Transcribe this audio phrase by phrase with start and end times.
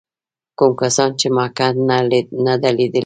[0.57, 1.67] کوم کسان چې مکه
[2.45, 2.99] نه ده لیدلې.